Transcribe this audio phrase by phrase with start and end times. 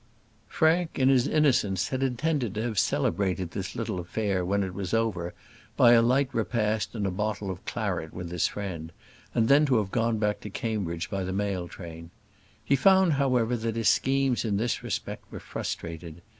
[0.47, 4.95] Frank, in his innocence, had intended to have celebrated this little affair when it was
[4.95, 5.35] over
[5.77, 8.93] by a light repast and a bottle of claret with his friend,
[9.35, 12.09] and then to have gone back to Cambridge by the mail train.
[12.65, 16.23] He found, however, that his schemes in this respect were frustrated.